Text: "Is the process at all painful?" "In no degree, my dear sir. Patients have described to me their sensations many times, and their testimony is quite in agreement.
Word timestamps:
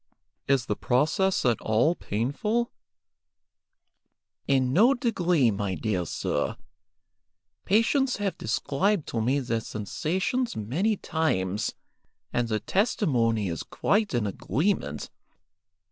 "Is 0.47 0.65
the 0.65 0.75
process 0.75 1.45
at 1.45 1.61
all 1.61 1.93
painful?" 1.93 2.71
"In 4.57 4.73
no 4.73 4.95
degree, 4.95 5.51
my 5.51 5.75
dear 5.75 6.07
sir. 6.07 6.57
Patients 7.65 8.17
have 8.17 8.35
described 8.35 9.07
to 9.09 9.21
me 9.21 9.39
their 9.39 9.59
sensations 9.61 10.55
many 10.55 10.97
times, 10.97 11.75
and 12.33 12.47
their 12.47 12.57
testimony 12.57 13.47
is 13.47 13.61
quite 13.61 14.15
in 14.15 14.25
agreement. 14.25 15.11